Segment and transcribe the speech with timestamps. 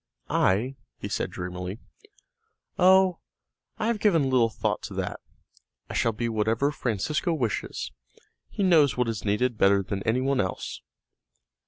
[0.31, 1.77] "I?" he said dreamily.
[2.79, 3.19] "Oh,
[3.77, 5.19] I have given little thought to that,
[5.91, 7.91] I shall be whatever Francesco wishes;
[8.49, 10.81] he knows what is needed better than any one else."